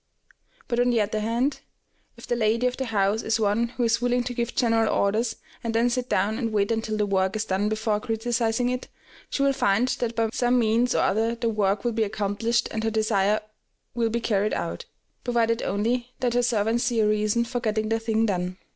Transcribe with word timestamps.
But 0.67 0.79
on 0.79 0.89
the 0.89 0.99
other 0.99 1.19
hand, 1.19 1.59
if 2.17 2.25
the 2.25 2.35
lady 2.35 2.65
of 2.65 2.75
the 2.75 2.85
house 2.85 3.21
is 3.21 3.39
one 3.39 3.67
who 3.77 3.83
is 3.83 4.01
willing 4.01 4.23
to 4.23 4.33
give 4.33 4.55
general 4.55 4.91
orders, 4.91 5.35
and 5.63 5.75
then 5.75 5.91
sit 5.91 6.09
down 6.09 6.39
and 6.39 6.51
wait 6.51 6.71
until 6.71 6.97
the 6.97 7.05
work 7.05 7.35
is 7.35 7.45
done 7.45 7.69
before 7.69 7.99
criticising 7.99 8.69
it, 8.69 8.87
she 9.29 9.43
will 9.43 9.53
find 9.53 9.89
that 9.99 10.15
by 10.15 10.31
some 10.33 10.57
means 10.57 10.95
or 10.95 11.03
other 11.03 11.35
the 11.35 11.49
work 11.49 11.83
will 11.83 11.91
be 11.91 12.01
accomplished 12.03 12.67
and 12.71 12.83
her 12.83 12.89
desire 12.89 13.41
will 13.93 14.09
be 14.09 14.19
carried 14.21 14.55
out, 14.55 14.85
provided 15.23 15.61
only 15.61 16.11
that 16.19 16.33
her 16.33 16.41
servants 16.41 16.85
see 16.85 16.99
a 16.99 17.07
reason 17.07 17.45
for 17.45 17.59
getting 17.59 17.89
the 17.89 17.99
thing 17.99 18.25
done. 18.25 18.57